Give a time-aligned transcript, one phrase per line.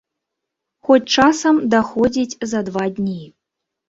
[0.87, 3.19] Хоць часам даходзіць за два дні.